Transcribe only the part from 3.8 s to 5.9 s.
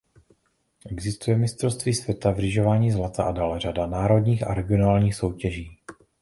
národních a regionálních soutěží.